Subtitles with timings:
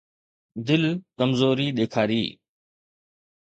[0.67, 0.83] دل
[1.17, 2.23] ڪمزوري ڏيکاري.